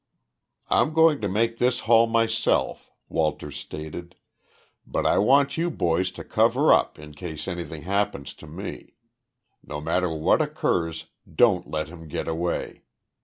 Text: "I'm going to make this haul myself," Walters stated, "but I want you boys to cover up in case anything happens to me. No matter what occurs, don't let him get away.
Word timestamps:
"I'm 0.67 0.93
going 0.93 1.21
to 1.21 1.29
make 1.29 1.59
this 1.59 1.81
haul 1.81 2.07
myself," 2.07 2.89
Walters 3.07 3.55
stated, 3.57 4.15
"but 4.83 5.05
I 5.05 5.19
want 5.19 5.57
you 5.57 5.69
boys 5.69 6.11
to 6.13 6.23
cover 6.23 6.73
up 6.73 6.97
in 6.97 7.13
case 7.13 7.47
anything 7.47 7.83
happens 7.83 8.33
to 8.33 8.47
me. 8.47 8.95
No 9.63 9.79
matter 9.79 10.09
what 10.09 10.41
occurs, 10.41 11.05
don't 11.31 11.69
let 11.69 11.87
him 11.87 12.07
get 12.07 12.27
away. 12.27 12.81